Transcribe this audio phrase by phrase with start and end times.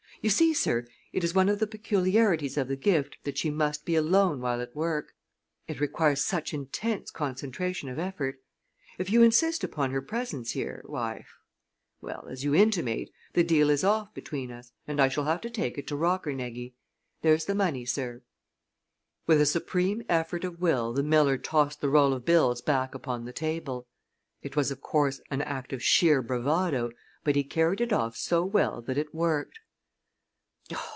[0.23, 3.85] "You see, sir, it is one of the peculiarities of the gift that she must
[3.85, 5.15] be alone while at work.
[5.67, 8.37] It requires such intense concentration of effort.
[8.99, 11.25] If you insist upon her presence here, why
[12.01, 15.49] well, as you intimate, the deal is off between us and I shall have to
[15.49, 16.75] take it to Rockernegie.
[17.23, 18.21] There's the money, sir."
[19.25, 23.25] With a supreme effort of will the miller tossed the roll of bills back upon
[23.25, 23.87] the table.
[24.43, 26.91] It was, of course, an act of sheer bravado,
[27.23, 29.57] but he carried it off so well that it worked.